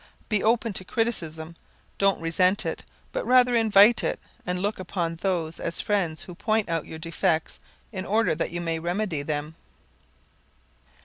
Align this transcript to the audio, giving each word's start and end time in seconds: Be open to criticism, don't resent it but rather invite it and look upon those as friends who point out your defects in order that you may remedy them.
Be 0.29 0.41
open 0.41 0.73
to 0.73 0.83
criticism, 0.83 1.55
don't 1.99 2.19
resent 2.19 2.65
it 2.65 2.83
but 3.11 3.23
rather 3.23 3.53
invite 3.55 4.03
it 4.03 4.19
and 4.47 4.59
look 4.59 4.79
upon 4.79 5.17
those 5.17 5.59
as 5.59 5.79
friends 5.79 6.23
who 6.23 6.33
point 6.33 6.69
out 6.69 6.87
your 6.87 6.97
defects 6.97 7.59
in 7.91 8.03
order 8.03 8.33
that 8.33 8.49
you 8.49 8.61
may 8.61 8.79
remedy 8.79 9.21
them. 9.21 9.53